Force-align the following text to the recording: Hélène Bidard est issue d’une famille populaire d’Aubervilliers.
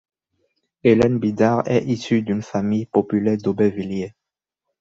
Hélène 0.83 1.19
Bidard 1.19 1.61
est 1.67 1.85
issue 1.85 2.23
d’une 2.23 2.41
famille 2.41 2.87
populaire 2.87 3.37
d’Aubervilliers. 3.37 4.15